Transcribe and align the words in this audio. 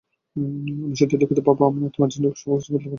আমি 0.79 0.95
সত্যিই 0.99 1.19
দুঃখিত 1.21 1.39
বাবা, 1.47 1.63
আমি 1.69 1.89
তোমার 1.95 2.09
জন্য 2.13 2.25
কিছুই 2.29 2.47
করতে 2.47 2.67
পারলাম 2.67 2.83
না। 2.83 2.89